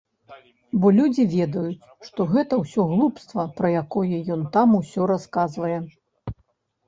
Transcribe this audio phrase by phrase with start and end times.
[0.83, 5.77] Бо людзі ведаюць, што гэта ўсё глупства, пра якое ён там усё расказвае.